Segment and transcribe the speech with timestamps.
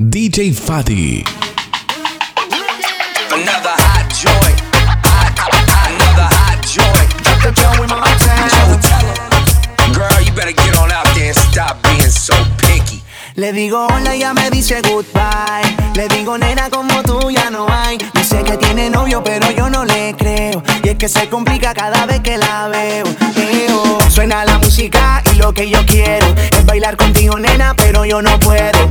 [0.00, 1.26] DJ Fadi.
[3.34, 4.62] Another hot joint.
[5.02, 7.10] Another hot joint.
[7.26, 7.50] Dr.
[7.58, 8.78] Joe in my town.
[9.92, 12.97] Girl, you better get on out there and stop being so picky.
[13.38, 15.76] Le digo hola y ya me dice goodbye.
[15.94, 17.96] Le digo nena como tú ya no hay.
[18.14, 20.60] Dice que tiene novio pero yo no le creo.
[20.82, 23.04] Y es que se complica cada vez que la veo.
[23.36, 23.98] Eo.
[24.10, 28.40] Suena la música y lo que yo quiero es bailar contigo nena pero yo no
[28.40, 28.88] puedo.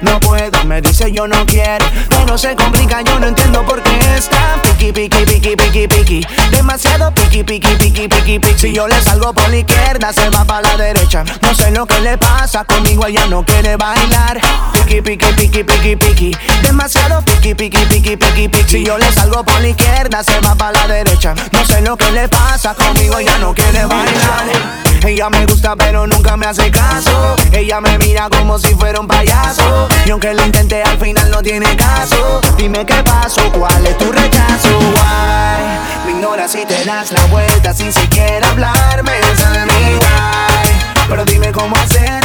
[0.00, 1.84] No puedo, me dice yo no quiero.
[2.08, 6.26] Pero se complica, yo no entiendo por qué está piqui, piqui, piqui, piqui, piqui.
[6.50, 8.58] Demasiado piqui, piqui, piqui, piqui, piqui.
[8.58, 11.24] Si yo le salgo por la izquierda, se va para la derecha.
[11.42, 14.40] No sé lo que le pasa conmigo, ella no quiere bailar.
[14.72, 16.36] Piqui, piqui, piqui, piqui, piqui.
[16.62, 18.70] Demasiado piqui, piqui, piqui, piqui, piqui.
[18.70, 21.34] Si yo le salgo por la izquierda, se va para la derecha.
[21.52, 24.82] No sé lo que le pasa conmigo, ella no quiere bailar.
[25.04, 29.08] Ella me gusta pero nunca me hace caso Ella me mira como si fuera un
[29.08, 33.98] payaso Y aunque lo intenté al final no tiene caso Dime qué pasó, cuál es
[33.98, 36.06] tu rechazo Why?
[36.06, 41.50] Me ignoras y te das la vuelta sin siquiera hablarme Tell me why Pero dime
[41.50, 42.22] cómo hacer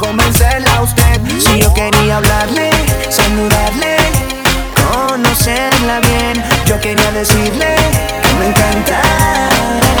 [0.00, 1.20] convencerla a usted.
[1.38, 2.70] Si yo quería hablarle,
[3.10, 3.96] saludarle
[4.74, 7.76] Conocerla bien Yo quería decirle
[8.22, 9.02] que me encanta.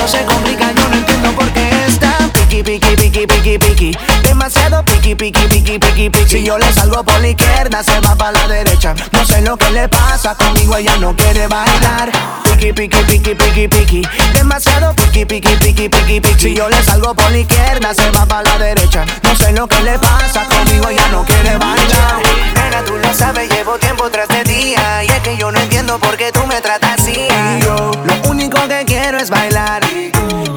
[0.00, 4.84] No se complica, yo no entiendo por qué está Piqui, piqui, piqui, piqui, piqui Demasiado
[4.84, 8.32] piqui, piqui, piqui, piqui, piqui Si yo le salgo por la izquierda, se va para
[8.32, 12.10] la derecha No sé lo que le pasa, conmigo ella no quiere bailar
[12.42, 14.02] Piqui, piqui, piqui, piqui, piqui
[14.34, 18.26] Demasiado piqui, piqui, piqui, piqui, piqui Si yo le salgo por la izquierda, se va
[18.26, 22.20] para la derecha No sé lo que le pasa, conmigo ella no quiere bailar
[22.56, 26.00] Nena, tú lo sabes, llevo tiempo tras de día Y es que yo no entiendo
[26.00, 27.28] por qué tú me tratas así
[27.62, 29.86] yo, lo único que quiero es bailar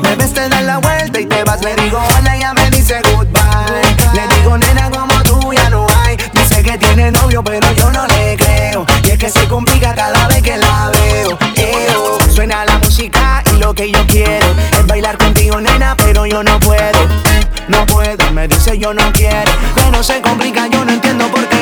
[0.02, 0.80] Me ves, te das la
[1.19, 1.61] y te vas.
[1.61, 3.42] Le digo hola, ella me dice goodbye
[4.14, 8.06] Le digo nena como tú ya no hay Dice que tiene novio pero yo no
[8.08, 8.86] le creo.
[9.03, 11.38] Y es que se complica cada vez que la veo.
[11.56, 12.17] Eo.
[12.31, 16.59] Suena la música y lo que yo quiero Es bailar contigo nena pero yo no
[16.59, 17.00] puedo.
[17.68, 21.53] No puedo, me dice yo no quiero Pero se complica, yo no entiendo por qué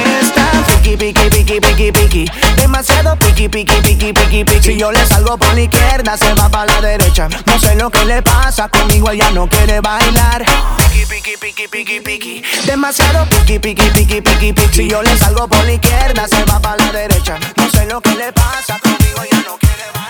[1.01, 2.25] Piqui, piqui, piqui, piqui,
[2.57, 6.47] Demasiado piqui, piqui, piqui, piqui, piqui Si yo le salgo por la izquierda, se va
[6.47, 10.45] para la derecha No sé lo que le pasa, conmigo ella no quiere bailar
[10.77, 15.47] Piqui, piqui, piqui, piqui, piqui Demasiado piqui, piqui, piqui, piqui, piqui Si yo le salgo
[15.47, 19.23] por la izquierda, se va para la derecha No sé lo que le pasa, conmigo
[19.23, 20.00] ella no quiere bailar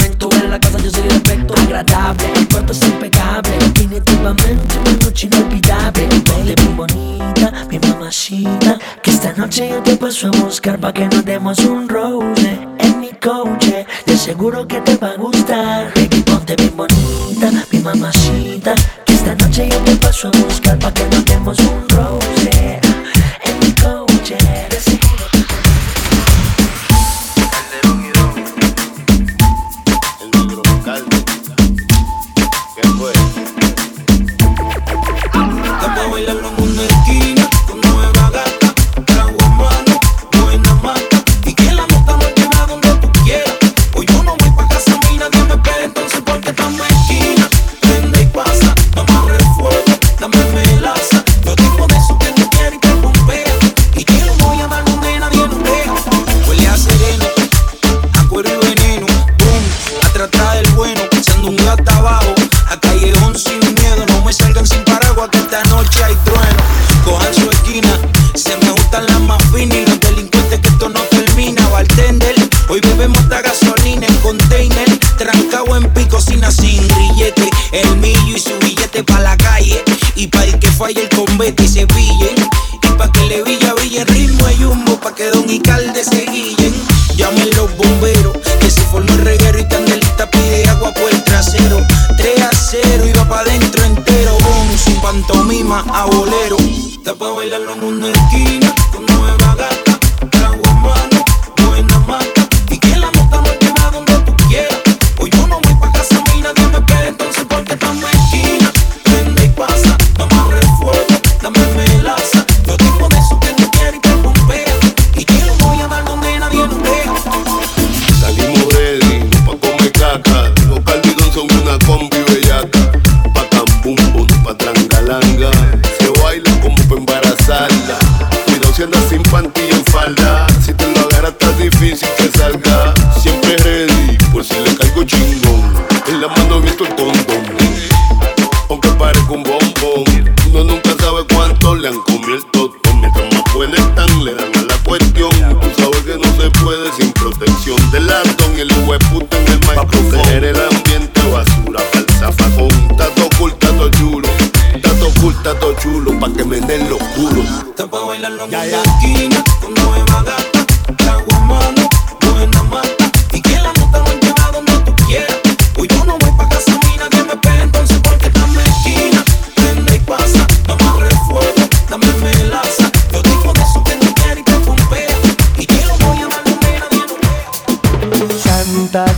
[0.00, 0.28] momento.
[0.42, 2.32] En la casa yo soy el efecto agradable.
[2.36, 3.50] El cuarto es impecable.
[3.58, 6.08] Definitivamente una noche inolvidable.
[6.26, 8.78] Baile muy bonita, mi mamacita.
[9.02, 12.58] Que esta noche yo te paso a buscar pa' que nos demos un rose.
[12.78, 15.92] En mi coche, te seguro que te va a gustar.
[15.94, 18.74] Baby, ponte bien bonita, mi mamacita.
[19.04, 21.89] Que esta noche yo te paso a buscar pa' que nos demos un rose.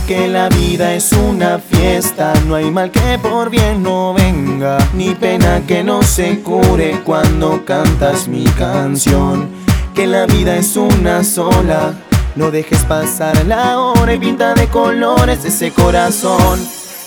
[0.07, 2.31] que la vida es una fiesta.
[2.45, 7.65] No hay mal que por bien no venga, ni pena que no se cure cuando
[7.65, 9.49] cantas mi canción.
[9.95, 11.93] Que la vida es una sola.
[12.35, 16.59] No dejes pasar la hora y pinta de colores ese corazón.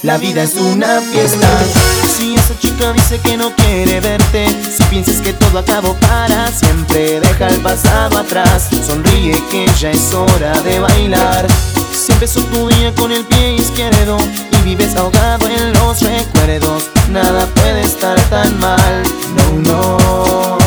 [0.02, 1.48] La vida es una fiesta.
[2.16, 4.46] Si esa chica dice que no quiere verte,
[4.76, 8.68] si piensas que todo acabó para siempre, deja el pasado atrás.
[8.84, 11.46] Sonríe que ya es hora de bailar.
[12.16, 14.16] Empezó tu día con el pie izquierdo
[14.50, 16.88] y vives ahogado en los recuerdos.
[17.10, 19.02] Nada puede estar tan mal,
[19.34, 20.58] no, no.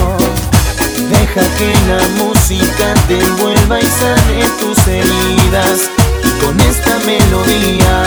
[1.10, 5.90] Deja que la música te envuelva y sane tus heridas
[6.24, 8.04] y con esta melodía.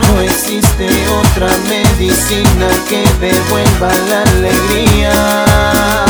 [0.00, 0.88] No existe
[1.20, 6.09] otra medicina que devuelva la alegría.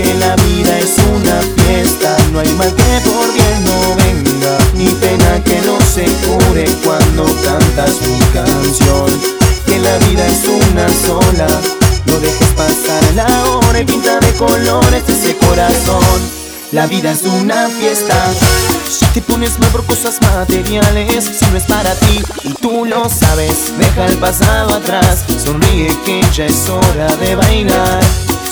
[0.00, 4.86] Que la vida es una fiesta, no hay mal que por bien no venga, ni
[4.90, 9.06] pena que no se cure cuando cantas mi canción
[9.66, 11.48] que la vida es una sola.
[12.06, 16.20] No dejes pasar la hora y pinta de colores ese corazón.
[16.70, 18.14] La vida es una fiesta.
[18.88, 23.76] Si te pones mal cosas materiales, si no es para ti y tú lo sabes,
[23.76, 25.24] deja el pasado atrás.
[25.44, 28.00] Sonríe que ya es hora de bailar.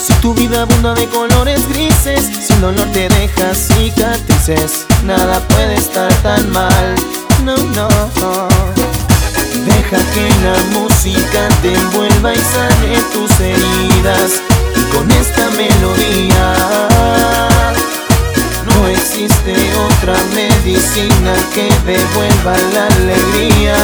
[0.04, 6.12] Si tu vida abunda de colores grises, sin dolor te dejas cicatrices, nada puede estar
[6.22, 6.94] tan mal.
[7.44, 7.88] No, no.
[9.64, 14.40] Deja que la música te envuelva y sane tus heridas.
[14.76, 16.54] Y con esta melodía
[18.64, 19.54] no existe
[19.88, 23.76] otra medicina que devuelva la alegría.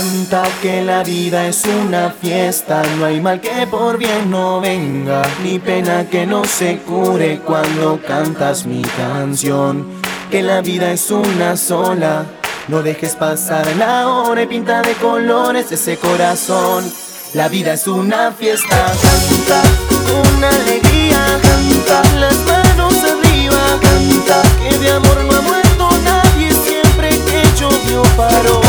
[0.00, 5.20] Canta que la vida es una fiesta, no hay mal que por bien no venga,
[5.42, 9.86] ni pena que no se cure cuando cantas mi canción
[10.30, 12.24] que la vida es una sola.
[12.68, 16.90] No dejes pasar la hora y pinta de colores ese corazón.
[17.34, 19.60] La vida es una fiesta, canta
[20.06, 27.10] con alegría, canta las manos arriba, canta que de amor no ha muerto nadie siempre
[27.10, 28.59] que llovió paró,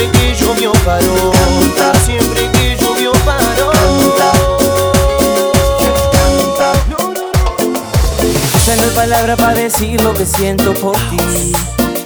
[0.00, 3.70] siempre que llovió paró, canta siempre que llovió paró.
[8.76, 11.52] no hay palabra para decir lo que siento por ti,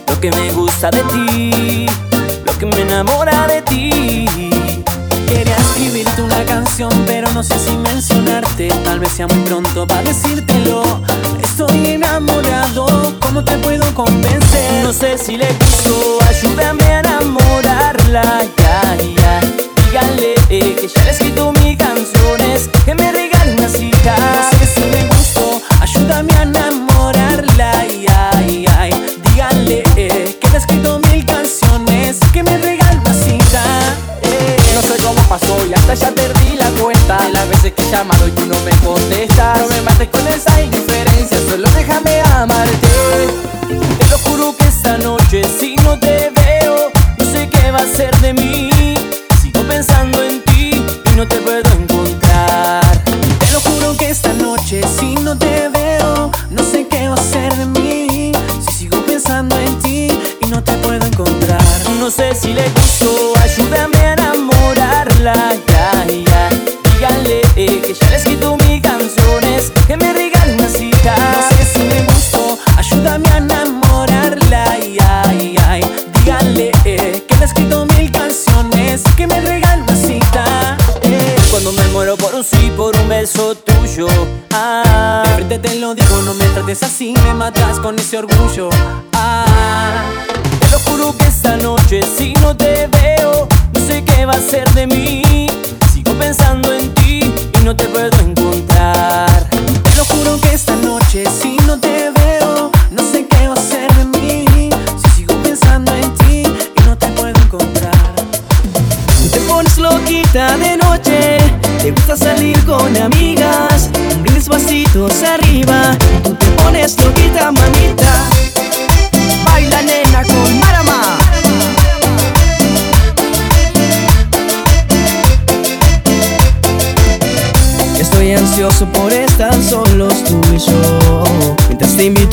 [0.09, 1.87] lo que me gusta de ti,
[2.45, 4.27] lo que me enamora de ti.
[5.29, 8.69] Quería escribirte una canción, pero no sé si mencionarte.
[8.83, 10.83] Tal vez sea muy pronto para decírtelo.
[11.57, 14.83] Estoy enamorado, ¿cómo te puedo convencer?
[14.83, 18.45] No sé si le gustó, ayúdame a enamorarla.
[18.59, 19.40] Ya, ya,
[19.77, 24.54] díganle que ya le he escrito mis canciones, que me regale una cita.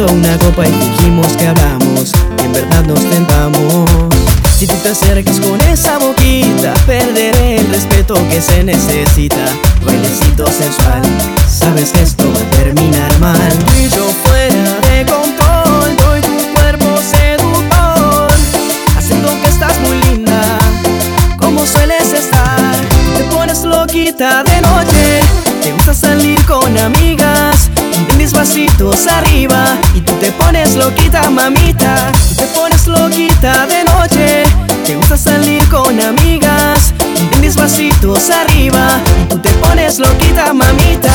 [0.09, 2.11] Una copa y dijimos que hablamos
[2.41, 3.89] Y en verdad nos tentamos.
[4.57, 9.45] Si tú te acercas con esa boquita Perderé el respeto que se necesita.
[9.85, 11.03] Bailecito sensual
[11.47, 12.25] Sabes que esto
[31.21, 32.12] loca, mamita.
[32.38, 34.43] Te pones loquita de noche.
[34.86, 36.93] Te gusta salir con amigas.
[37.39, 38.99] Mis vasitos arriba.
[39.29, 41.12] Tú te pones loquita, mamita.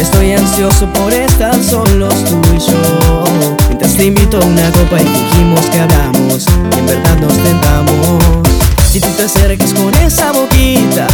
[0.00, 3.56] Estoy ansioso por estar solos tú y yo.
[3.68, 6.46] Mientras te invito a una copa y fingimos que hablamos.
[6.74, 8.46] Y en verdad nos tentamos.
[8.96, 9.95] Si tú te acercas con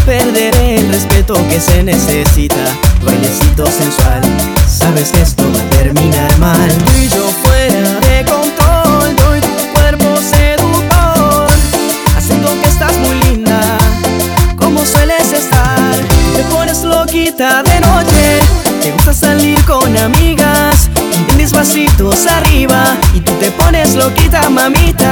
[0.04, 2.64] perderé el respeto que se necesita.
[3.04, 4.22] Bailecito sensual,
[4.66, 6.68] sabes que esto va a terminar mal.
[6.84, 11.48] Tú y yo fuera de control, doy tu cuerpo seductor,
[12.16, 13.60] haciendo que estás muy linda,
[14.56, 15.94] como sueles estar.
[16.36, 18.40] Te pones loquita de noche,
[18.80, 25.11] te gusta salir con amigas, y tienes vasitos arriba, y tú te pones loquita, mamita.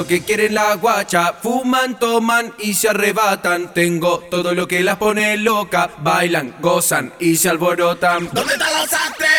[0.00, 1.34] lo que quieren la guacha.
[1.42, 3.74] Fuman, toman y se arrebatan.
[3.74, 5.90] Tengo todo lo que las pone loca.
[5.98, 8.30] Bailan, gozan y se alborotan.
[8.32, 9.29] ¿Dónde están los sastres?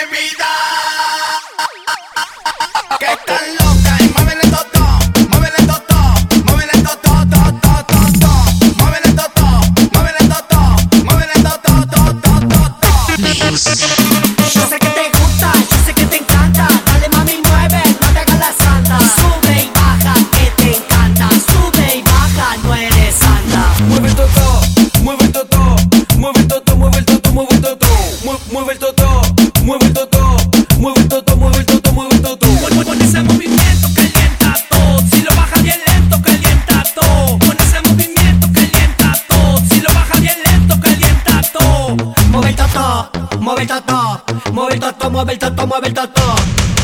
[45.22, 46.22] mueve el toto, mueve el toto.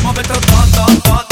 [0.04, 1.27] Mueve el toto, toto, toto.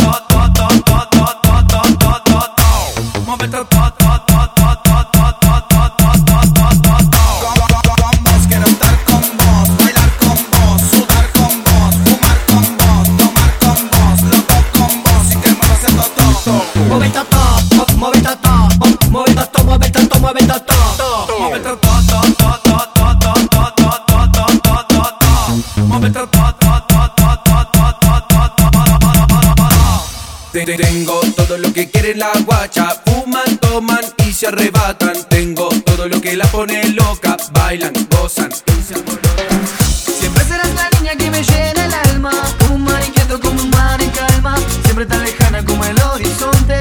[30.74, 32.88] Tengo todo lo que quiere la guacha.
[33.07, 35.14] Fuman, toman y se arrebatan.
[35.29, 37.37] Tengo todo lo que la pone loca.
[37.52, 38.50] Bailan, gozan.
[38.52, 42.33] Siempre serás la niña que me llena el alma.
[42.72, 44.57] Un mar inquieto como un mar en calma.
[44.83, 46.79] Siempre tan lejana como el horizonte.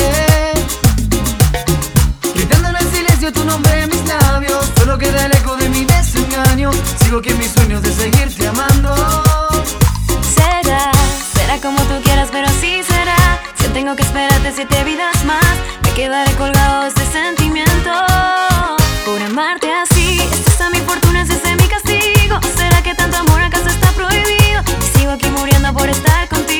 [2.34, 4.66] Gritando en el silencio tu nombre en mis labios.
[4.80, 6.72] Solo queda el eco de mi desengaño.
[7.04, 9.25] Sigo aquí en mis sueños de seguirte amando.
[13.76, 15.44] Tengo que esperarte siete vidas más.
[15.84, 17.92] Me quedaré colgado de este sentimiento.
[19.06, 22.40] Por amarte así, esta es a mi fortuna, ese es mi castigo.
[22.56, 24.64] ¿Será que tanto amor acaso está prohibido?
[24.80, 26.55] Y sigo aquí muriendo por estar contigo.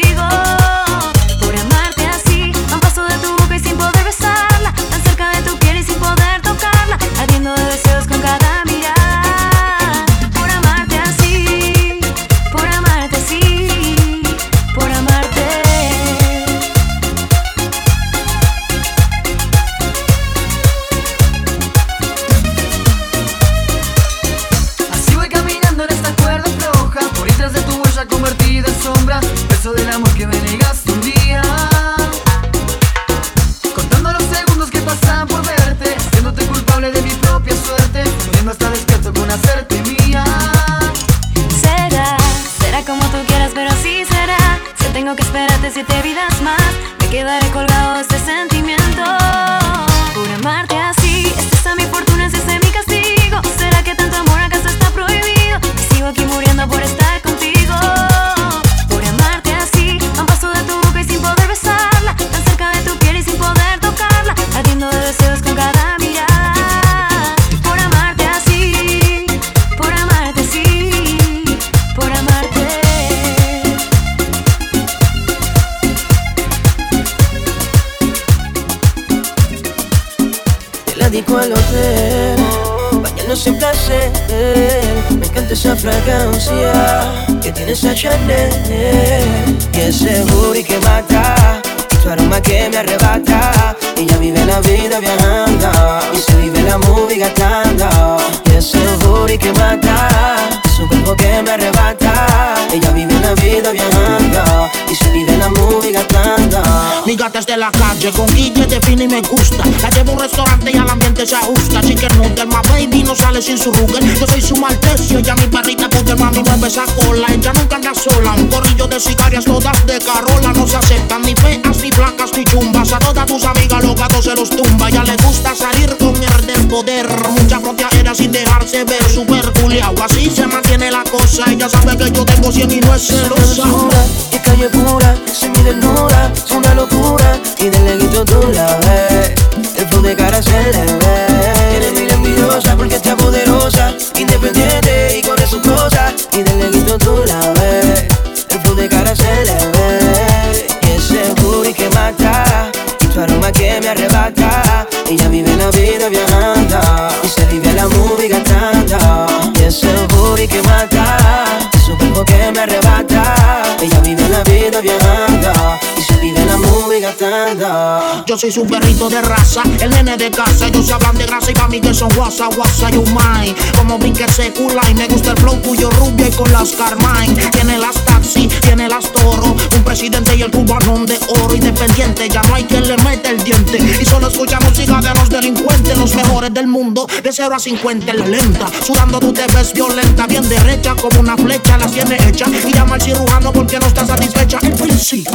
[168.56, 169.64] su perrito de raza.
[169.82, 172.90] El nene de casa, ellos hablan de grasa y pa' mí que son guasa, guasa,
[172.90, 173.54] you mine.
[173.76, 177.36] Como vi que se y me gusta el flow tuyo rubio y con las Carmine.
[177.52, 179.58] Tiene las taxi, tiene las toro.
[179.76, 182.30] Un presidente y el cubanón de oro independiente.
[182.30, 183.78] Ya no hay quien le mete el diente.
[184.02, 187.08] Y solo escucha música de los delincuentes, los mejores del mundo.
[187.24, 188.68] De 0 a 50, la lenta.
[188.86, 191.78] Sudando tú te ves violenta, bien derecha como una flecha.
[191.78, 194.60] la tiene hecha y llama al cirujano porque no está satisfecha.
[194.62, 195.30] El príncipe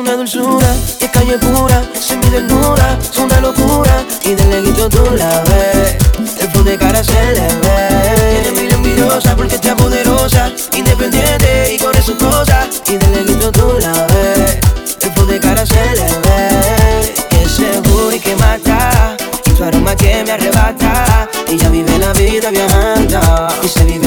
[0.00, 5.04] una dulzura de calle pura, sin mi desnuda, es una locura y del leguito tú
[5.14, 5.96] la ves,
[6.40, 8.40] el flow de cara se le ve.
[8.40, 13.74] Eres muy envidiosa porque está poderosa, independiente y con sus cosas y del leguito tú
[13.78, 14.58] la ves,
[15.02, 17.14] el flow de cara se le ve.
[17.28, 17.82] Que ese
[18.16, 23.20] y que mata, y tu aroma que me arrebata, ella vive la vida viajando
[23.62, 23.99] y se vive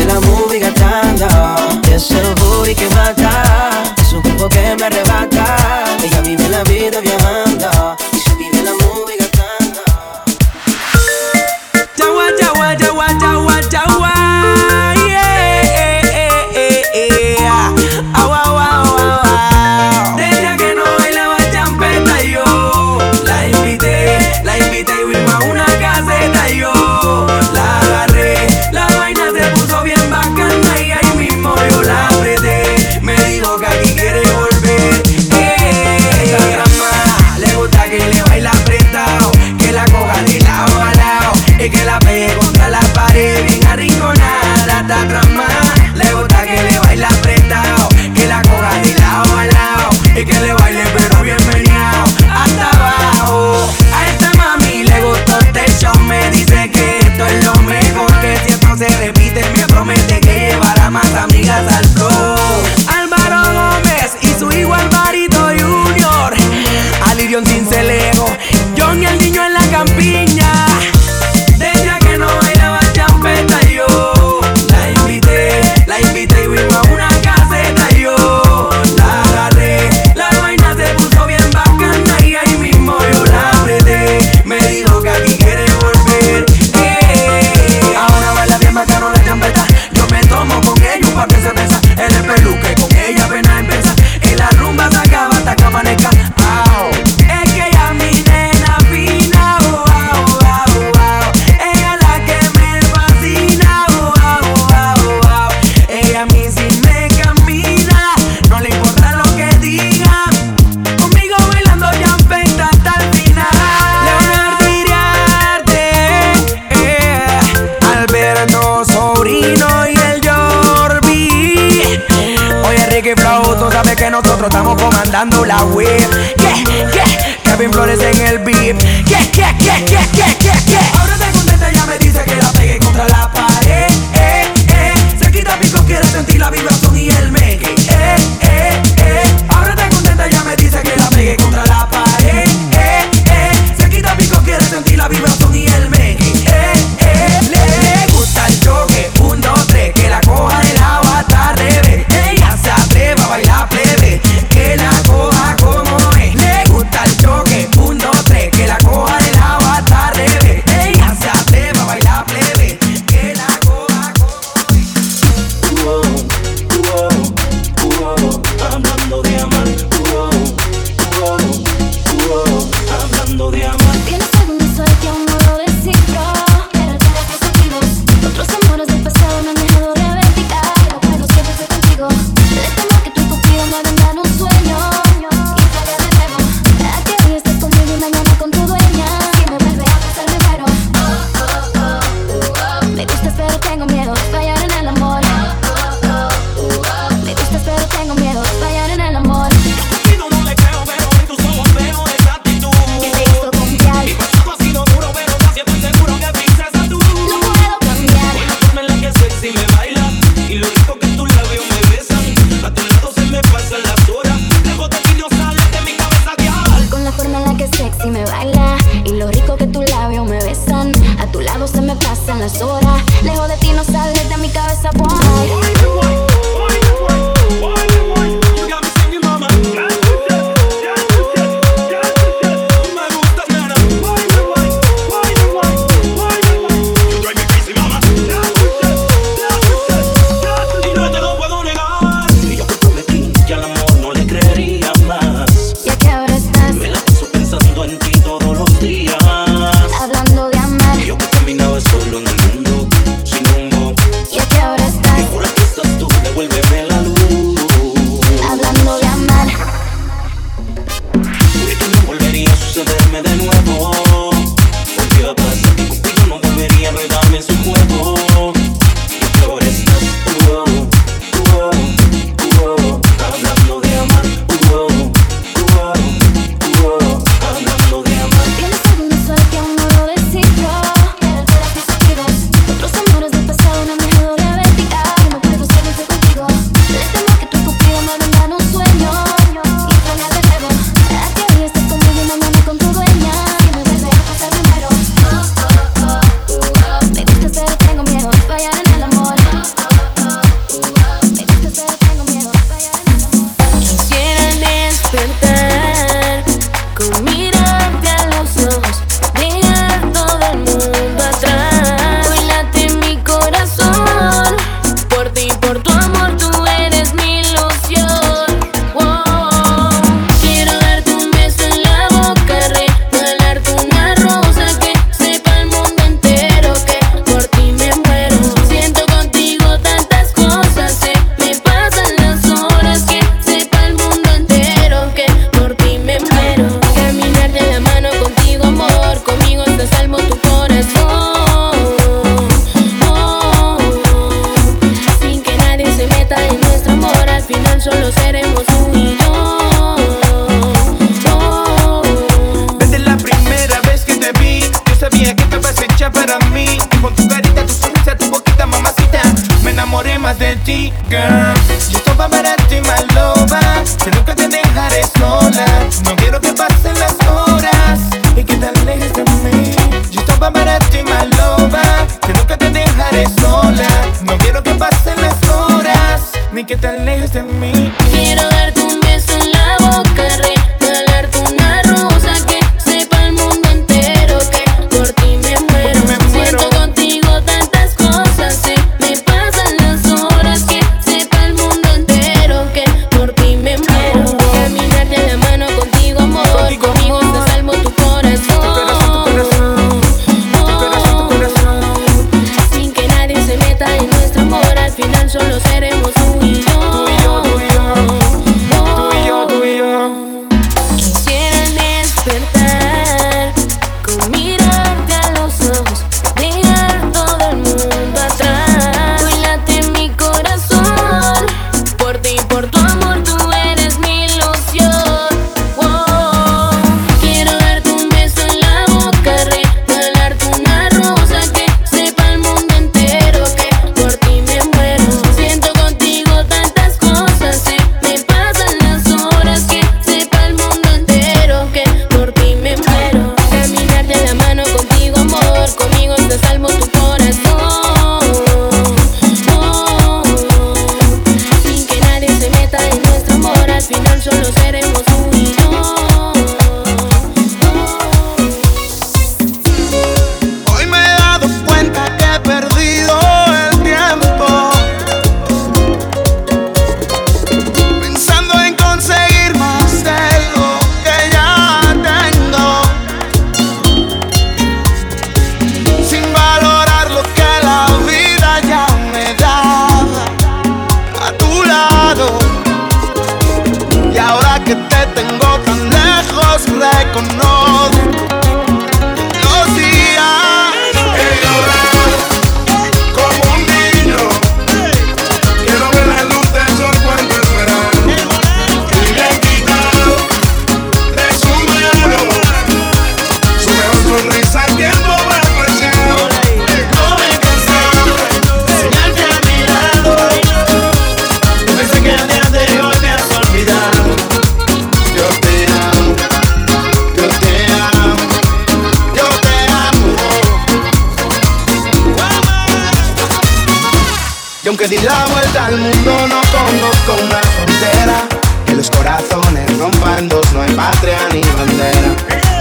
[524.95, 528.27] di la vuelta al mundo, no conozco una frontera.
[528.65, 532.15] Que los corazones rompan dos, no hay patria ni bandera.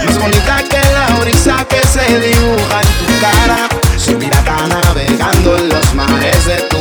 [0.05, 3.69] Más bonita que la brisa que se dibuja en tu cara.
[3.97, 6.72] Soy pirata navegando en los mares de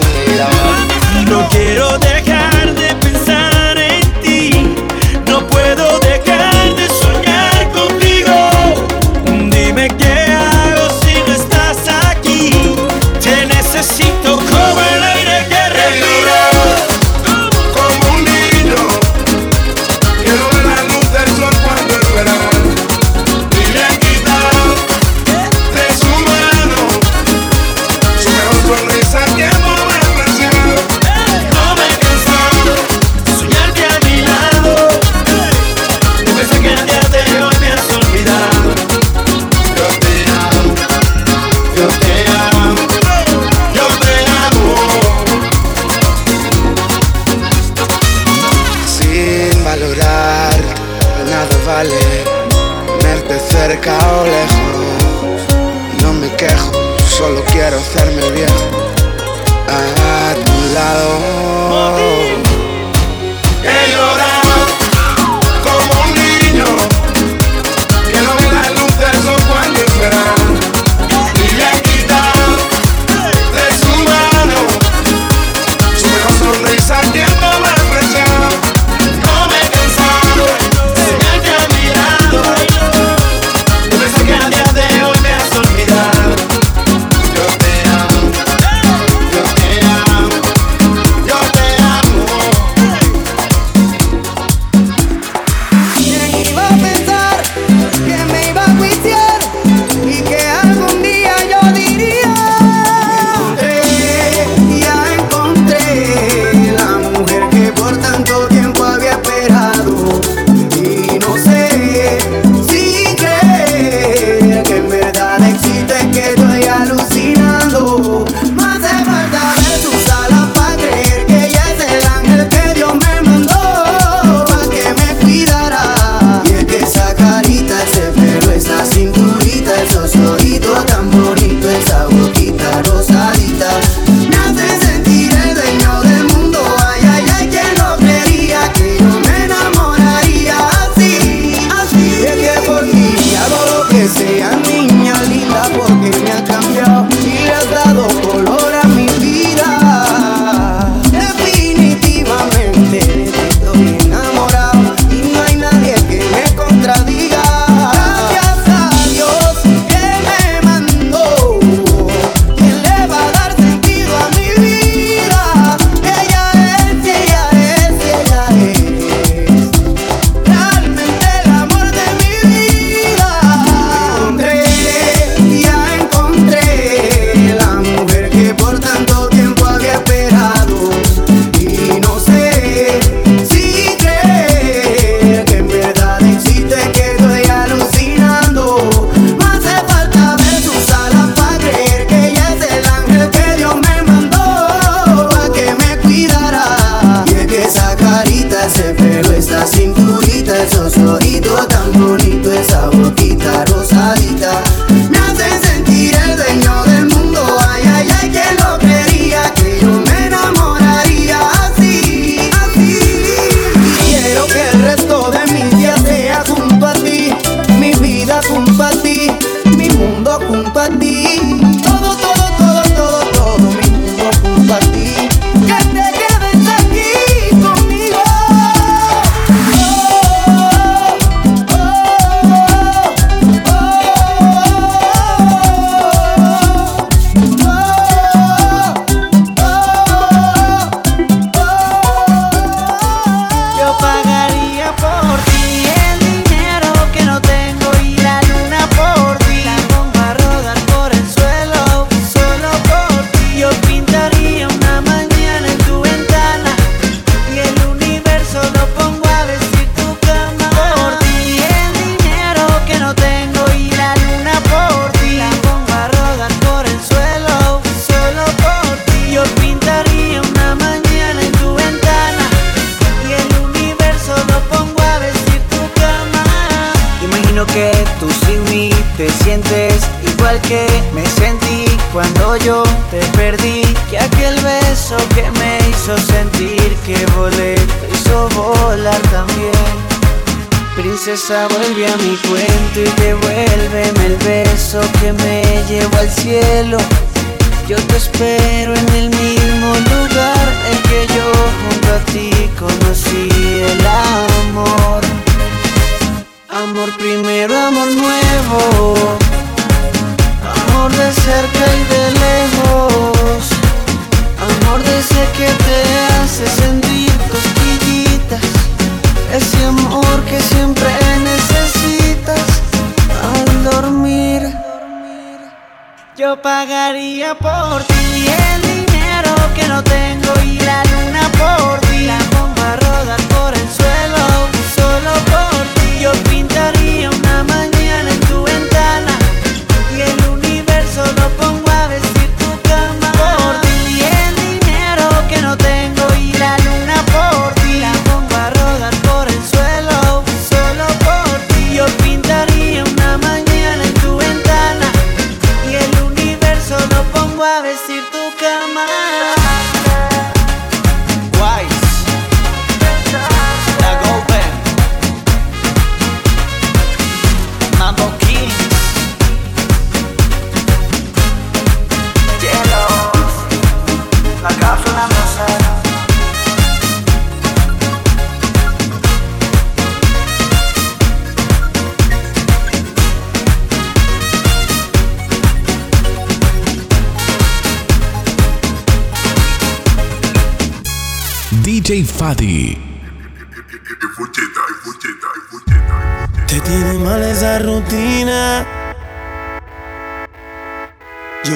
[328.13, 330.22] ti el dinero que no tengo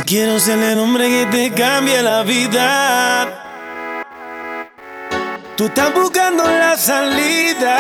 [0.07, 3.43] quiero ser el hombre que te cambie la vida.
[5.57, 7.75] Tú estás buscando la salida.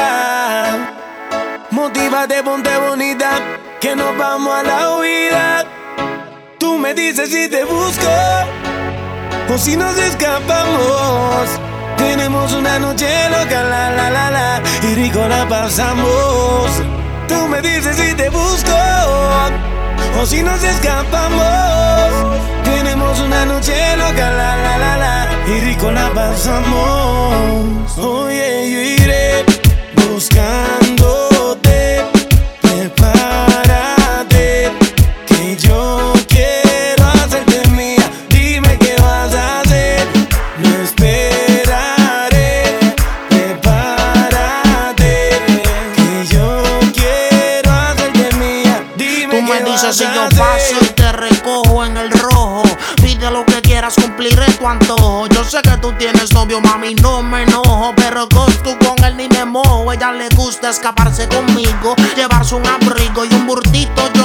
[1.71, 3.31] Motívate, ponte bonita,
[3.81, 5.65] que nos vamos a la huida.
[6.59, 8.11] Tú me dices si te busco
[9.49, 11.49] o si nos escapamos.
[11.97, 16.83] Tenemos una noche loca, la la la la, y rico la pasamos.
[17.29, 18.73] Tú me dices si te busco
[20.19, 21.45] o si nos escapamos.
[22.65, 27.99] Tenemos una noche loca, la la la la, y rico la pasamos.
[27.99, 29.45] Oye, yo iré
[29.97, 30.86] buscándote.
[49.93, 52.63] Si yo paso y te recojo en el rojo.
[52.97, 55.29] Pide lo que quieras, cumpliré tu antojo.
[55.29, 57.93] Yo sé que tú tienes novio, mami, no me enojo.
[57.97, 59.93] Pero tú con él ni me mojo.
[59.93, 64.16] Ella le gusta escaparse conmigo, llevarse un abrigo y un burtito.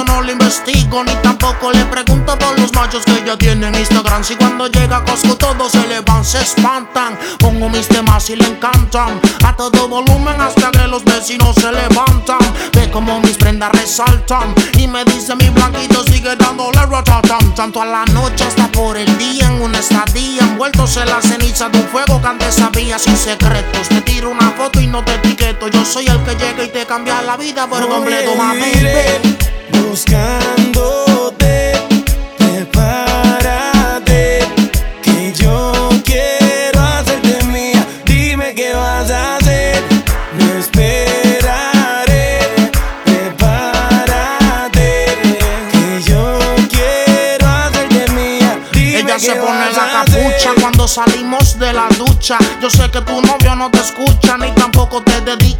[0.52, 4.22] Investigo, ni tampoco le pregunto por los machos que ella tiene en Instagram.
[4.22, 7.18] Si cuando llega a Costco todos se le van, se espantan.
[7.38, 9.18] Pongo mis temas y le encantan.
[9.46, 12.38] A todo volumen hasta que los vecinos se levantan.
[12.74, 14.54] Ve como mis prendas resaltan.
[14.76, 17.54] Y me dice mi blanquito sigue dándole ratatam.
[17.54, 21.70] Tanto a la noche hasta por el día en una estadía, envueltos en la ceniza
[21.70, 23.88] de un fuego que antes sabía sin secretos.
[23.88, 25.68] Te tiro una foto y no te etiqueto.
[25.68, 28.70] Yo soy el que llega y te cambia la vida por completo, mami.
[29.72, 31.72] Buscándote,
[32.38, 34.40] prepárate,
[35.02, 37.86] que yo quiero hacerte mía.
[38.04, 39.82] Dime qué vas a hacer,
[40.38, 42.38] no esperaré.
[43.04, 45.06] Prepárate,
[45.72, 46.38] que yo
[46.70, 48.58] quiero hacerte mía.
[48.72, 50.22] Dime Ella se pone vas la hacer.
[50.22, 52.38] capucha cuando salimos de la ducha.
[52.60, 54.50] Yo sé que tu novio no te escucha ni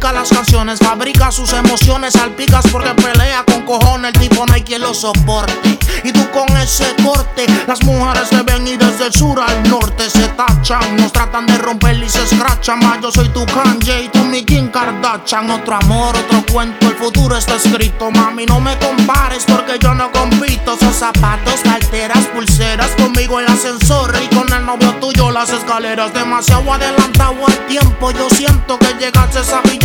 [0.03, 0.79] dedica las canciones.
[0.79, 4.13] Fabrica sus emociones, salpicas porque pelea con cojones.
[4.13, 5.79] El tipo no hay quien lo soporte.
[6.03, 10.09] Y tú con ese corte, las mujeres te ven y desde el sur al norte
[10.09, 10.97] se tachan.
[10.97, 12.79] Nos tratan de romper y se escrachan.
[12.79, 15.49] Más yo soy tu Kanye y tú mi Kim Kardashian.
[15.49, 18.11] Otro amor, otro cuento, el futuro está escrito.
[18.11, 20.77] Mami, no me compares porque yo no compito.
[20.77, 22.89] Son zapatos, carteras, pulseras.
[22.97, 26.13] Conmigo el ascensor y con el novio tuyo las escaleras.
[26.13, 28.11] Demasiado adelantado al tiempo.
[28.11, 29.43] Yo siento que llegaste a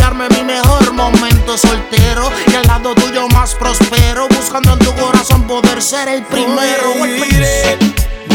[0.09, 2.31] pillarme mi mejor momento soltero.
[2.51, 4.27] Y al lado tuyo más prospero.
[4.29, 7.05] Buscando en tu corazón poder ser el primero.
[7.05, 7.77] Iré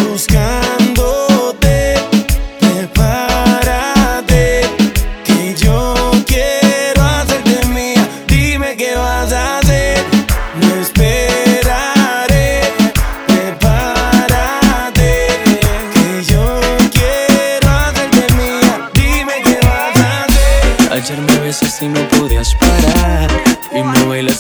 [0.03, 0.84] buscándote,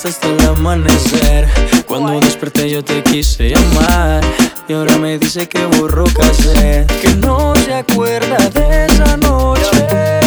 [0.04, 1.48] hasta el amanecer.
[1.86, 4.20] Cuando desperté yo te quise llamar
[4.68, 10.23] Y ahora me dice que borró casé Que no se acuerda de esa noche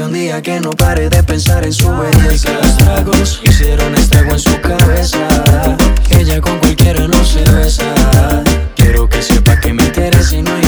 [0.00, 2.50] un día que no pare de pensar en su belleza.
[2.50, 5.76] Que los tragos hicieron estrago en su cabeza.
[6.10, 7.84] Ella con cualquiera no se besa.
[8.76, 10.67] Quiero que sepa que me interesa y no hay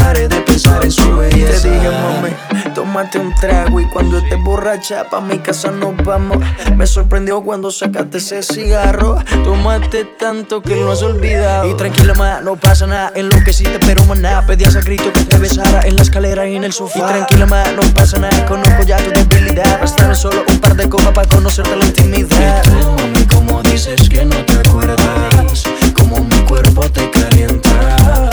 [0.00, 1.62] pare de pensar en su belleza.
[1.62, 2.30] Te dije, mami,
[2.74, 6.38] tómate un trago y cuando estés borracha pa' mi casa nos vamos.
[6.76, 9.16] Me sorprendió cuando sacaste ese cigarro.
[9.44, 11.68] Tomaste tanto que lo has olvidado.
[11.68, 13.12] Y tranquila, ma, no pasa nada.
[13.14, 14.44] En lo que hiciste, pero maná.
[14.46, 16.98] Pedías a grito que te besara en la escalera y en el sofá.
[16.98, 18.46] Y tranquila, ma, no pasa nada.
[18.46, 19.80] Conozco ya tu debilidad.
[19.80, 22.62] Bastaron solo un par de copas para conocerte la intimidad.
[22.64, 25.64] Y tú, mami, como dices que no te acuerdas.
[25.94, 28.30] Como mi cuerpo te calienta.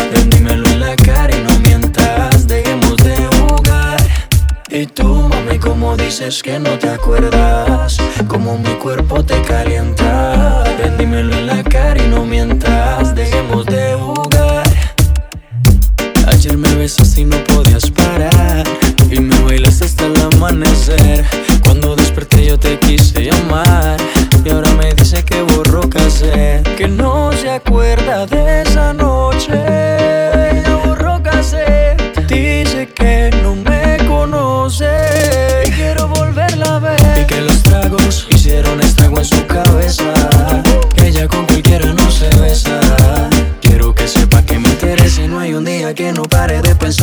[4.80, 7.97] Y tú, mami, como dices que no te acuerdas.
[8.28, 10.63] Como mi cuerpo te calienta.
[10.84, 13.15] En la cara y no mientas.
[13.15, 14.63] Dejemos de jugar.
[16.28, 18.65] Ayer me besaste y no podías parar.
[19.09, 21.25] Y me bailaste hasta el amanecer.
[21.63, 23.97] Cuando desperté yo te quise llamar.
[24.45, 26.61] Y ahora me dice que borró casé.
[26.78, 28.93] Que no se acuerda de esa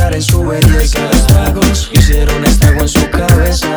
[0.05, 0.99] pensar en su belleza.
[1.11, 3.69] Los tragos hicieron estrago en su cabeza.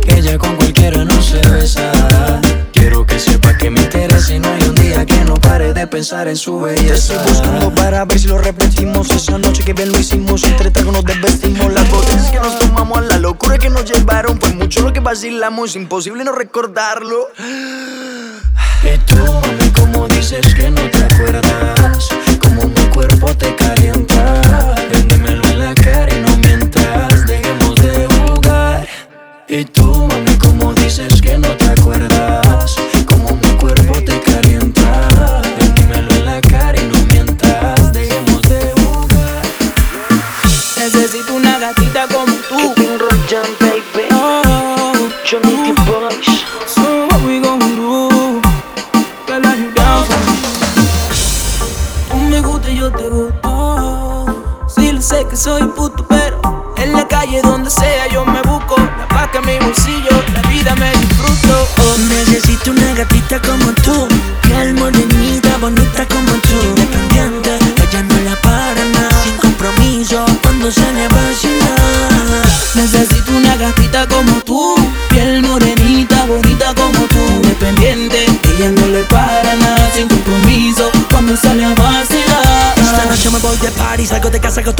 [0.00, 2.40] Que ella con cualquiera no se besa.
[2.72, 5.86] Quiero que sepa que me interesa y no hay un día que no pare de
[5.86, 7.14] pensar en su Te belleza.
[7.14, 10.92] estoy buscando para ver si lo repetimos Esa noche que bien lo hicimos Entre tragos
[10.92, 14.80] nos desvestimos Las botellas que nos tomamos a la locura que nos llevaron Fue mucho
[14.80, 20.98] lo que vacilamos Es imposible no recordarlo Y tú, mami, como dices que no te
[21.04, 22.08] acuerdas
[22.42, 24.72] Como mi cuerpo te calienta
[25.74, 26.31] Cara y no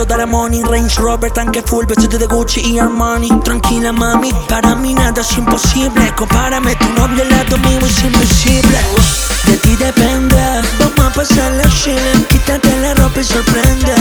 [0.03, 3.29] Cuánto dará money, Range Rover, tanque full Vestido de Gucci y Armani.
[3.45, 6.13] Tranquila mami, para mí nada es imposible.
[6.17, 8.79] Compárame tu novio al lado mío es invisible
[9.45, 10.37] De ti depende
[10.81, 13.95] Vamos a pasar la chile Quítate la ropa y sorprende.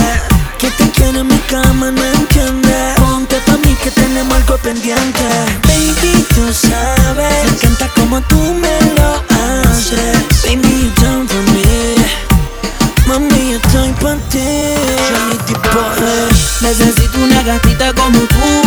[0.58, 2.94] Que te quiero en mi cama, no entiende.
[2.96, 5.22] Ponte pa' mí que tenemos algo pendiente.
[5.68, 9.22] Baby, tú sabes Me encanta como tú me lo
[9.68, 10.31] haces.
[16.72, 18.61] Necesito una gatita como tú.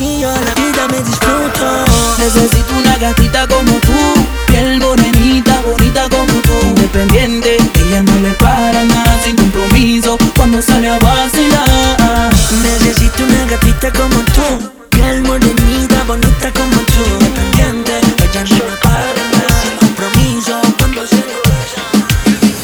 [0.00, 1.84] así la vida me disfruto.
[2.18, 6.54] Necesito una gatita como tú, piel morenita, bonita como tú.
[6.62, 12.30] Independiente, ella no le para nada, sin compromiso, cuando sale a vacilar.
[12.62, 17.04] Necesito una gatita como tú, piel morenita, bonita como tú.
[17.20, 21.40] Independiente, ella no le para nada, sin compromiso, cuando se le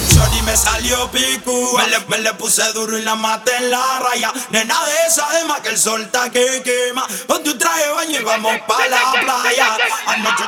[0.09, 4.01] Sorry, me salió pico, me le, me le puse duro y la maté en la
[4.01, 4.32] raya.
[4.51, 6.62] Nena de esa, además que el sol está que
[8.27, 9.79] vamos para la playa.
[10.07, 10.45] Anoche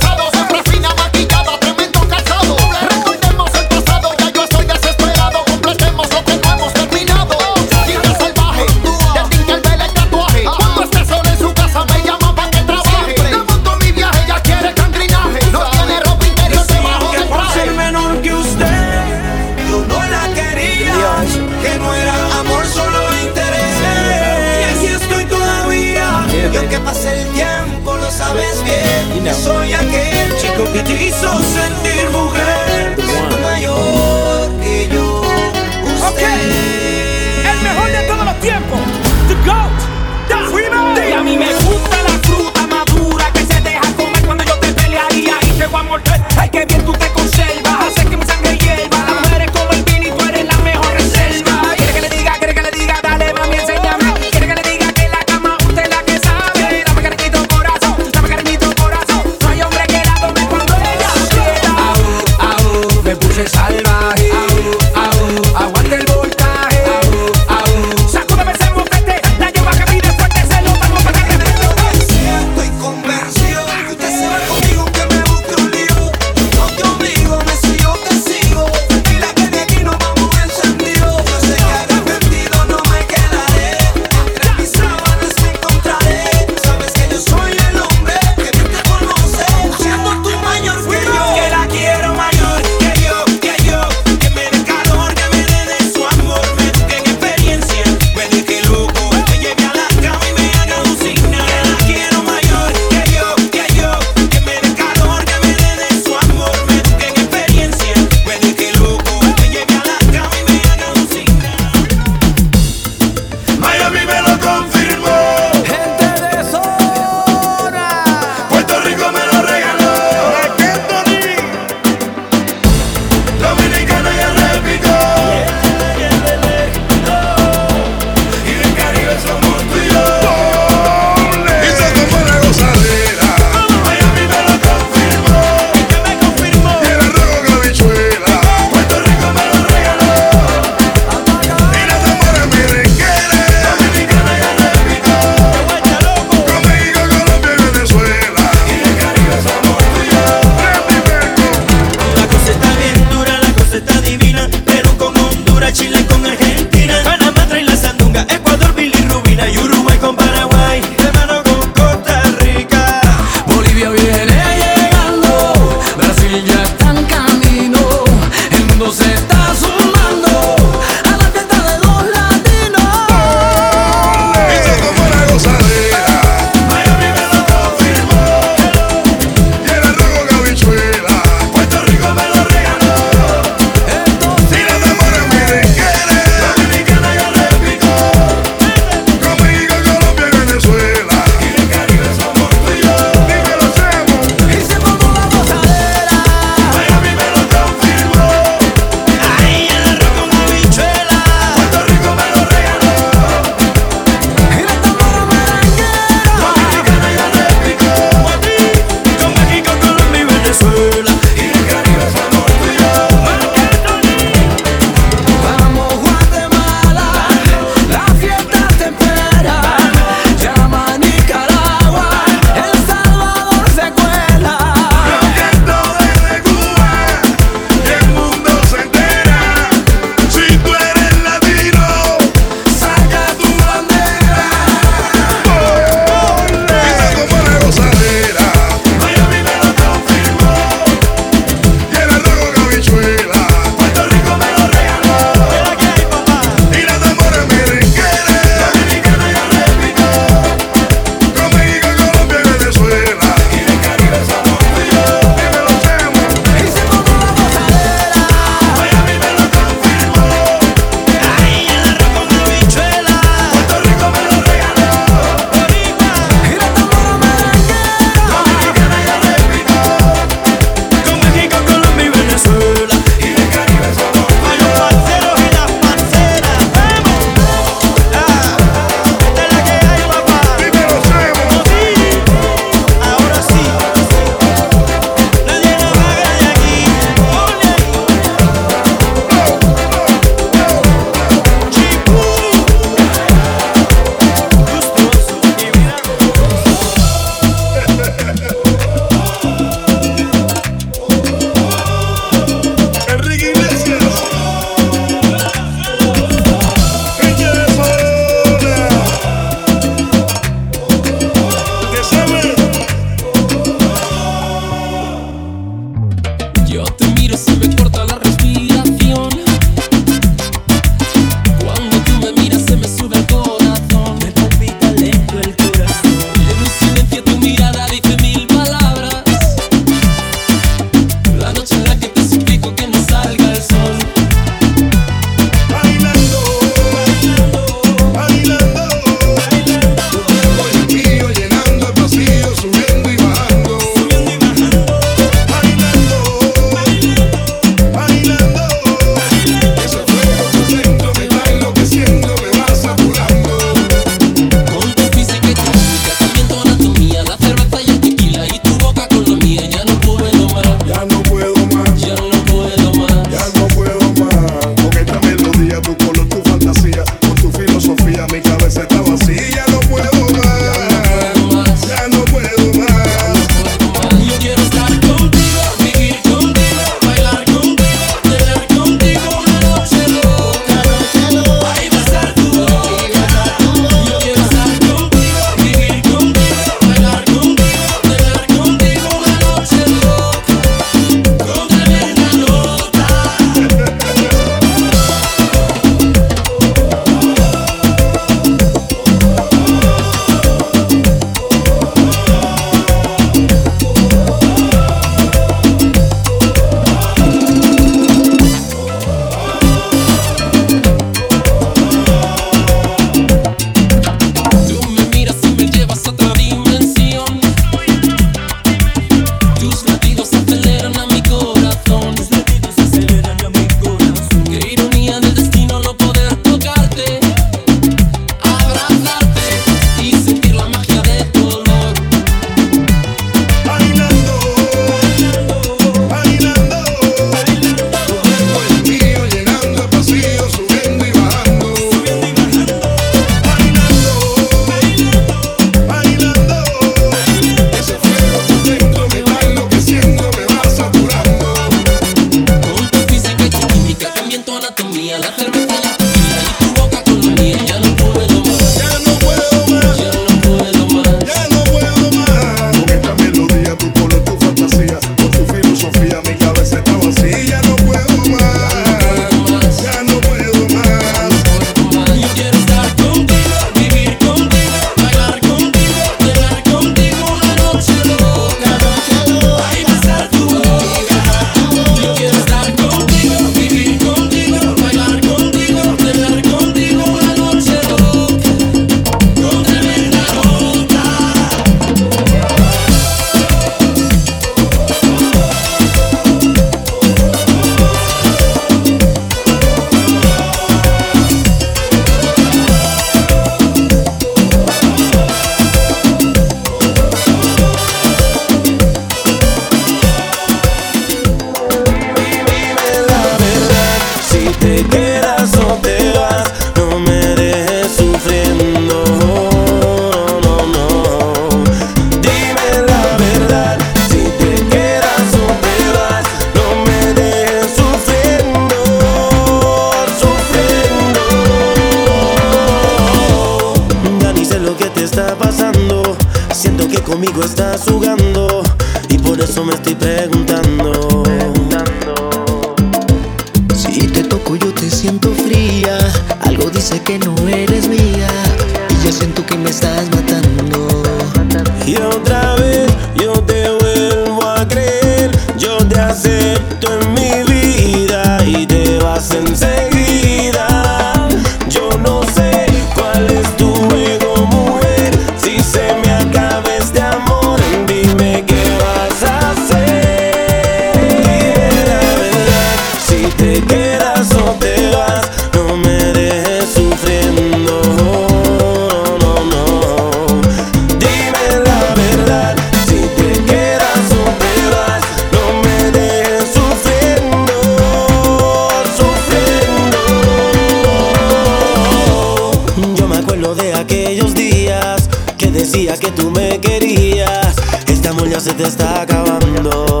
[598.56, 600.00] te está acabando.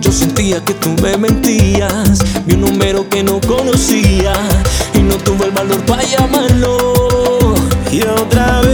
[0.00, 4.32] Yo sentía que tú me mentías, vi un número que no conocía
[4.94, 7.54] y no tuve el valor para llamarlo.
[7.90, 8.71] Y otra vez.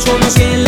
[0.00, 0.65] somos el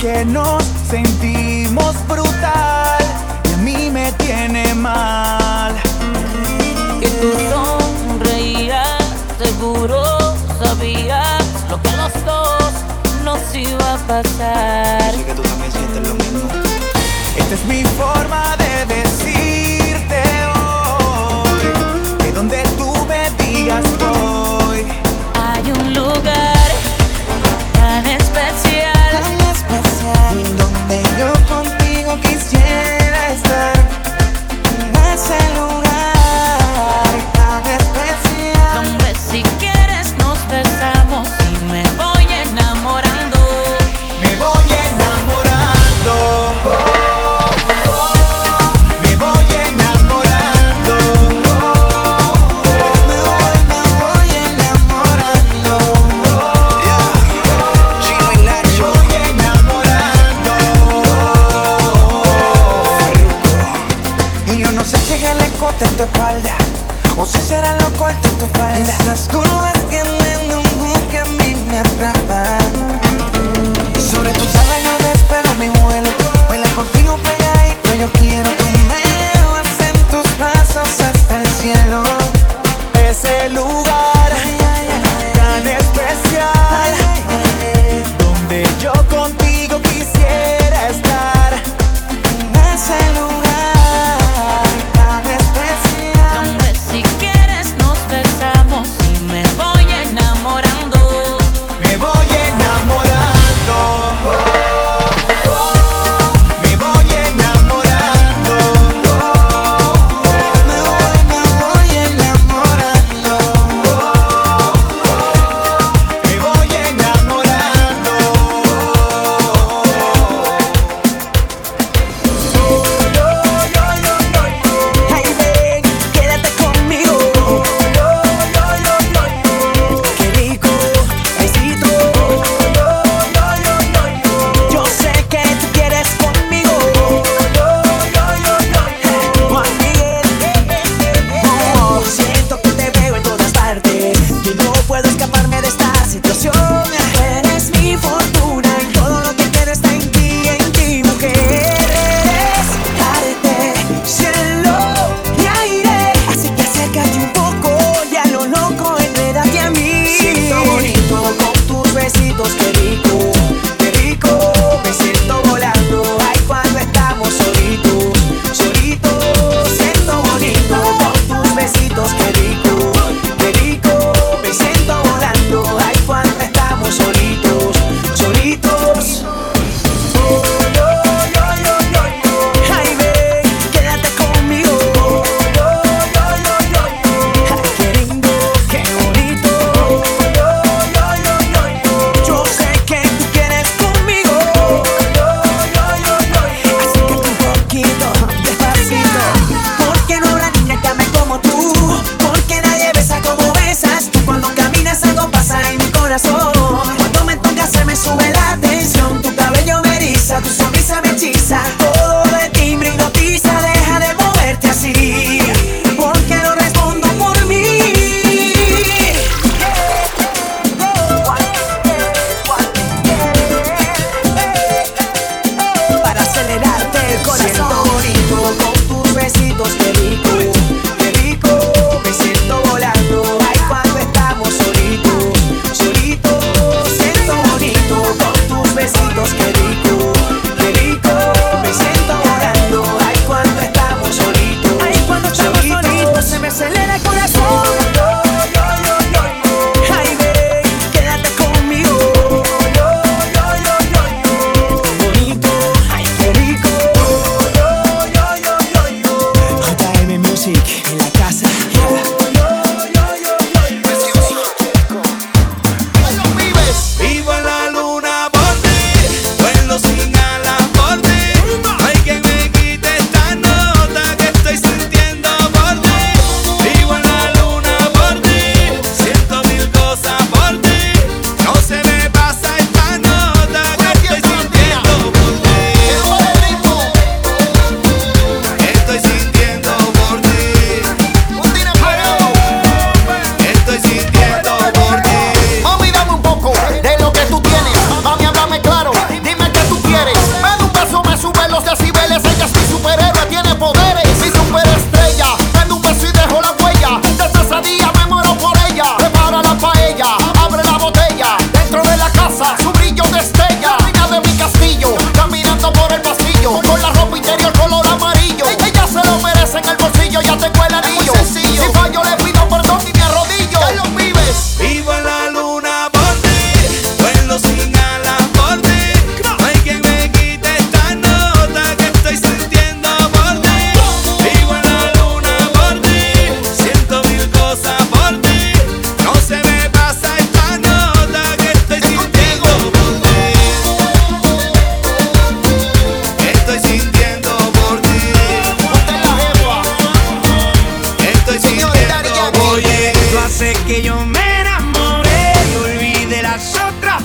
[0.00, 3.04] que nos sentimos brutal
[3.44, 5.74] y a mí me tiene mal.
[7.00, 8.98] Que tú sonreías,
[9.38, 10.02] seguro
[10.62, 12.72] sabías lo que a los dos
[13.24, 15.14] nos iba a pasar.
[15.16, 16.48] Yo que tú también sientes lo mismo.
[17.36, 19.53] Esta es mi forma de decir.
[32.54, 33.03] yeah.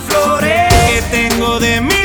[0.08, 1.99] flores que tengo de mí.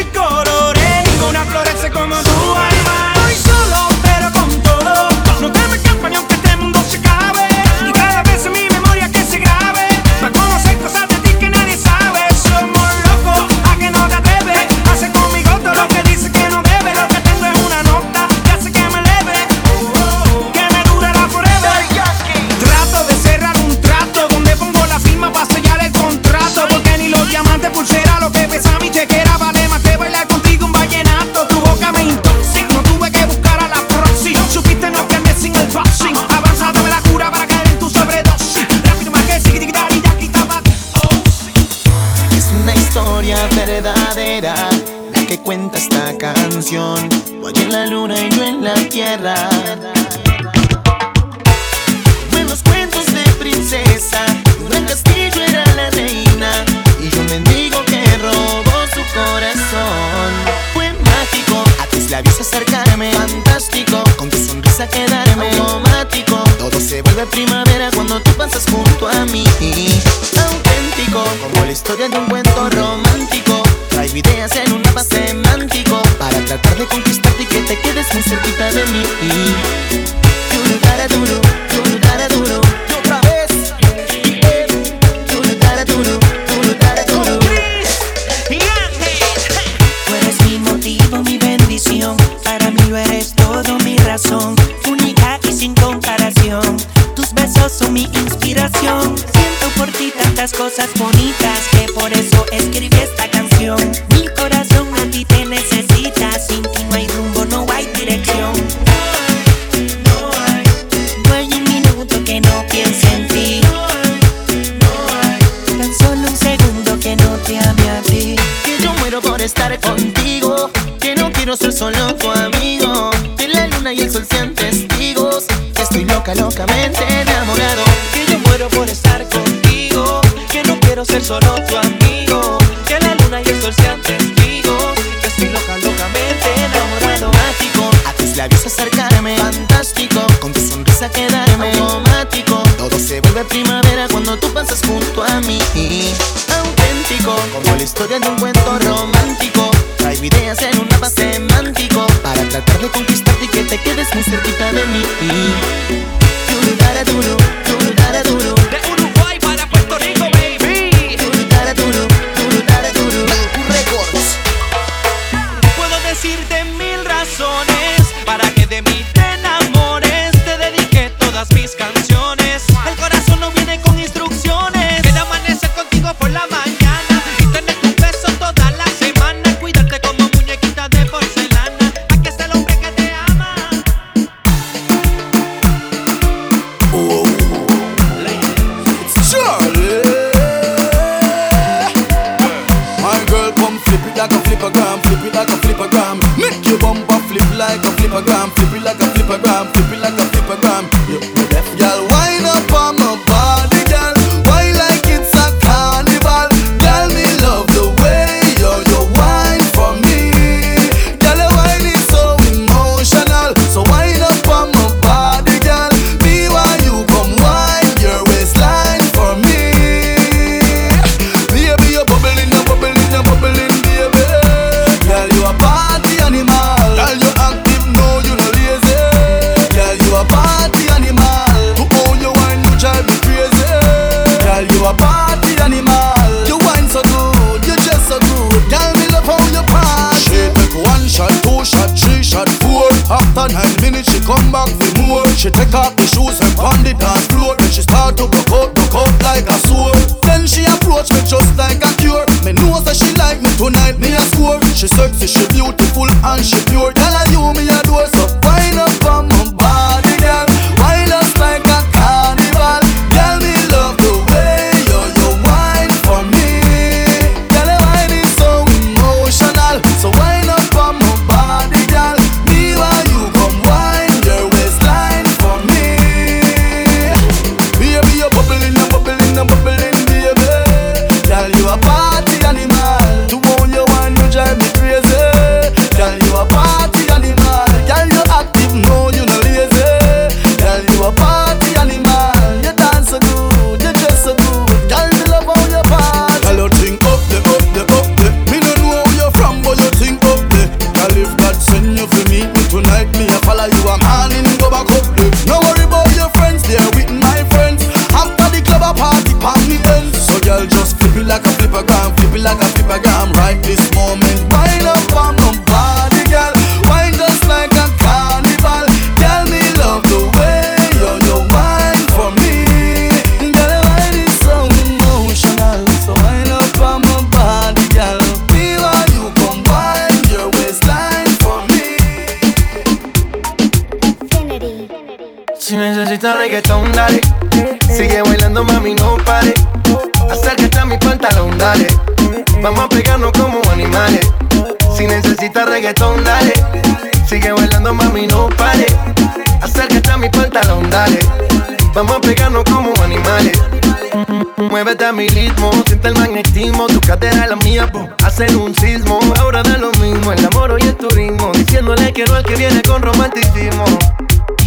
[355.06, 356.88] Muévete a mi ritmo, siente el magnetismo.
[356.88, 357.92] Tu cadera la mía,
[358.24, 359.20] hacen un sismo.
[359.40, 361.52] Ahora da lo mismo, el amor y el turismo.
[361.54, 363.86] Diciéndole quiero al que viene con romanticismo.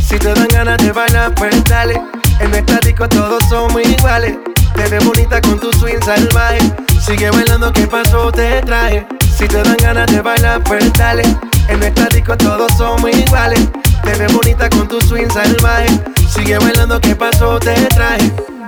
[0.07, 2.01] Si te dan ganas de bailar, pues dale.
[2.41, 4.37] En nuestra disco todos somos iguales.
[4.75, 6.61] Te ves bonita con tu swing salvaje.
[7.05, 8.31] Sigue bailando, ¿qué pasó?
[8.31, 9.07] Te traje.
[9.37, 11.23] Si te dan ganas de bailar, pues dale.
[11.69, 13.61] En nuestra disco todos somos iguales.
[14.05, 15.89] Te ves bonita con tu swing salvaje.
[16.33, 17.59] Sigue bailando, ¿qué pasó?
[17.59, 18.58] Te traje.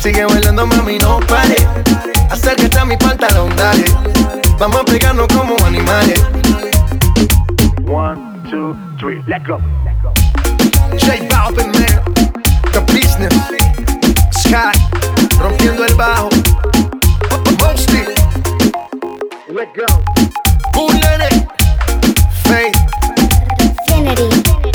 [0.00, 1.56] Sigue bailando, mami, no pare.
[2.30, 3.84] Acércate a mi pantalón, dale.
[4.58, 6.22] Vamos a pegarnos como animales.
[7.86, 9.58] One, two, three, let go.
[10.98, 12.02] J Balvin, man.
[12.72, 13.34] The business.
[14.32, 14.72] Sky.
[15.38, 16.28] Rompiendo el bajo.
[17.60, 18.04] Mosty.
[19.48, 19.86] Let go.
[20.72, 21.46] Bullet.
[22.44, 22.76] Faith.
[23.60, 24.65] Infinity.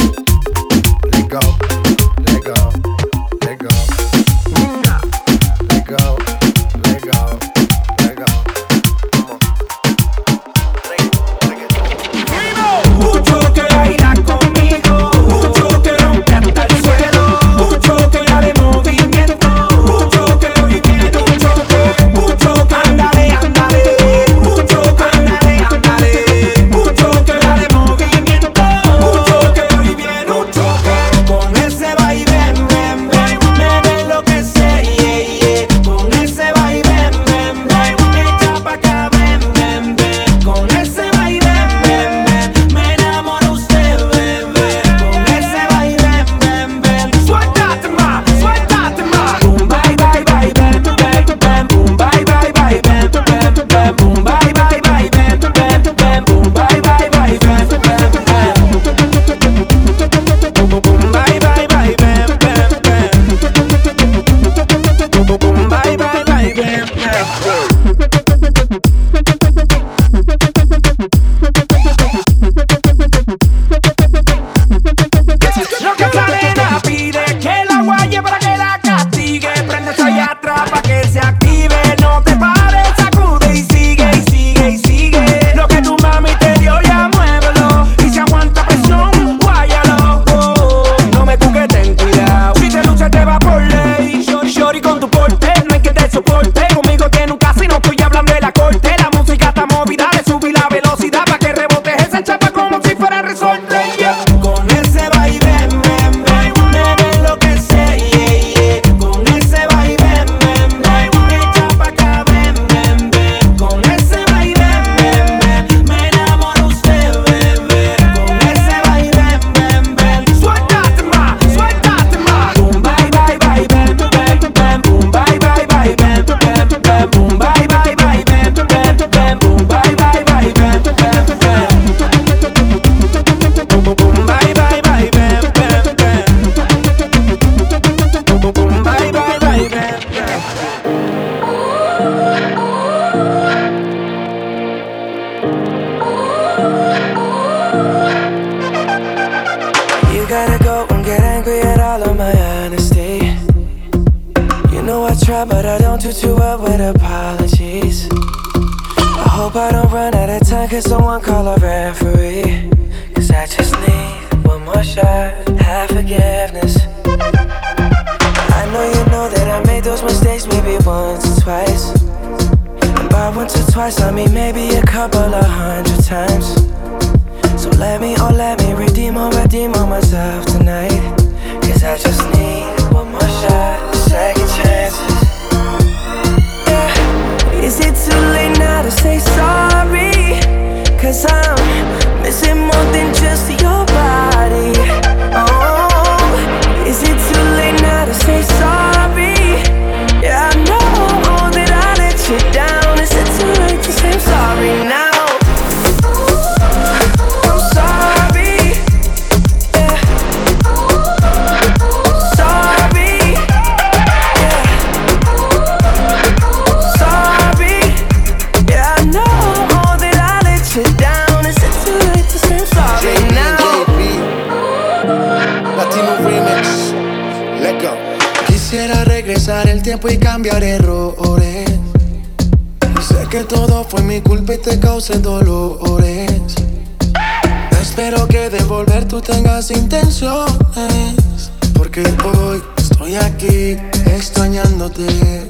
[238.01, 241.51] Espero que de volver tú tengas intenciones.
[241.75, 245.47] Porque hoy estoy aquí extrañándote.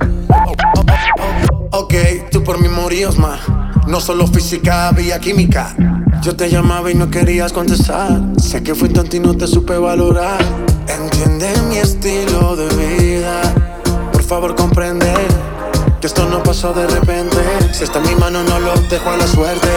[1.71, 1.93] Ok,
[2.29, 3.39] tú por mí morías más.
[3.87, 5.73] No solo física, había química.
[6.21, 8.19] Yo te llamaba y no querías contestar.
[8.37, 10.43] Sé que fui tonto y no te supe valorar.
[10.89, 13.41] Entiende mi estilo de vida.
[14.11, 15.09] Por favor, comprende
[16.01, 17.37] que esto no pasó de repente.
[17.71, 19.69] Si está en mi mano, no lo dejo a la suerte.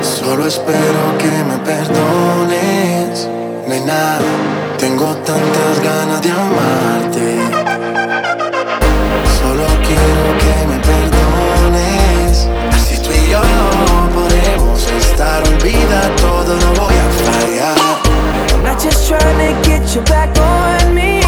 [0.00, 3.28] Solo espero que me perdones.
[3.66, 4.18] Nena,
[4.78, 7.38] tengo tantas ganas de amarte.
[9.38, 12.48] Solo quiero que me perdones.
[12.72, 15.42] Así tú y yo no podemos estar.
[15.48, 17.76] Olvida todo, no voy a fallar.
[18.52, 21.27] I'm not just trying to get you back on me.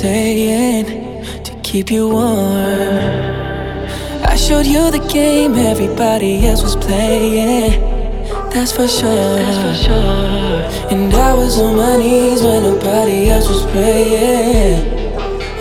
[0.00, 0.86] Saying?
[1.44, 3.20] To keep you warm.
[4.32, 7.72] I showed you the game everybody else was playing.
[8.52, 9.36] That's for sure.
[9.42, 10.90] That's for sure.
[10.90, 14.80] And I was on my knees when nobody else was praying.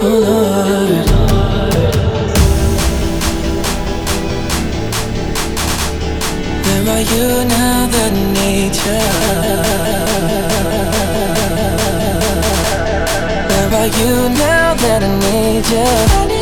[0.02, 1.08] Oh Lord.
[6.66, 8.14] Where are you now that
[8.88, 9.99] I
[14.00, 14.30] you?
[14.30, 16.39] Now that I need you?